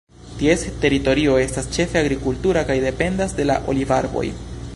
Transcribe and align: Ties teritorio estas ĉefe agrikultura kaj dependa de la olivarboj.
Ties 0.37 0.63
teritorio 0.85 1.35
estas 1.41 1.69
ĉefe 1.77 2.01
agrikultura 2.07 2.65
kaj 2.71 2.79
dependa 2.87 3.29
de 3.41 3.47
la 3.51 3.63
olivarboj. 3.75 4.27